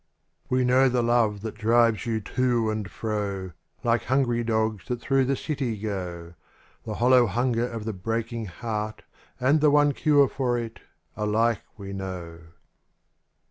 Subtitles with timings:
[0.49, 3.51] kE know the love that drives you to and fro.
[3.83, 6.33] Like hungry dogs that through the city go.
[6.85, 9.03] The hollow hunger of the breaking heart.
[9.39, 10.79] And the one cure for it,
[11.15, 12.39] alike we know.